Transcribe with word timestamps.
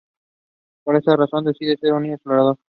Por 0.83 0.95
esta 0.95 1.15
razón, 1.15 1.45
decide 1.45 1.77
ser 1.77 1.93
un 1.93 2.01
niño 2.01 2.15
explorador. 2.15 2.57